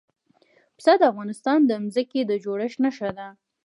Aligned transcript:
پسه 0.77 0.91
د 0.97 1.03
افغانستان 1.11 1.59
د 1.65 1.71
ځمکې 1.93 2.21
د 2.25 2.31
جوړښت 2.43 2.77
نښه 2.83 3.09
ده. 3.17 3.27